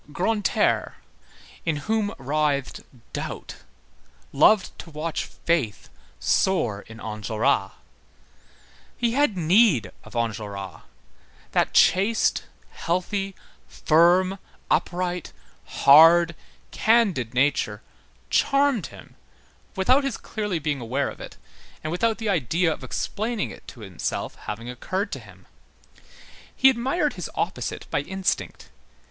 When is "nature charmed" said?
17.35-18.87